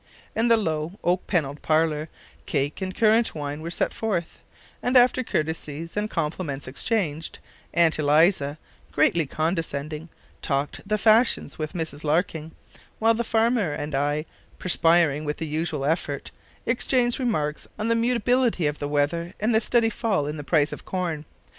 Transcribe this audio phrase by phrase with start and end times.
[0.35, 2.09] In the low, oak panelled parlour,
[2.47, 4.39] cake and currant wine were set forth,
[4.81, 7.37] and after courtesies and compliments exchanged,
[7.75, 8.57] Aunt Eliza,
[8.91, 10.09] greatly condescending,
[10.41, 12.53] talked the fashions with Mrs Larkin;
[12.97, 14.25] while the farmer and I,
[14.57, 16.31] perspiring with the unusual effort,
[16.65, 20.71] exchanged remarks on the mutability of the weather and the steady fall in the price
[20.71, 21.25] of corn.